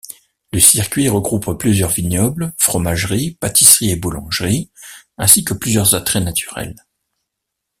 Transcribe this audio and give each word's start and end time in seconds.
Le 0.51 0.59
circuit 0.59 1.09
regroupe 1.09 1.55
plusieurs 1.59 1.91
vignobles, 1.91 2.55
fromageries, 2.57 3.37
pâtisseries 3.39 3.91
et 3.91 3.95
boulangeries 3.95 4.71
ainsi 5.19 5.43
que 5.43 5.53
plusieurs 5.53 5.93
attraits 5.93 6.23
naturels. 6.23 6.75